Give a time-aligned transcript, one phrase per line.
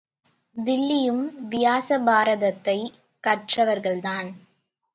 [0.55, 1.47] வில்லியும்
[1.47, 4.31] வியாச பாரதத்தைக் கற்றவர்தான்.